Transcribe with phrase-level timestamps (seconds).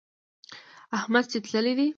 [0.97, 1.87] احمد چې تللی دی.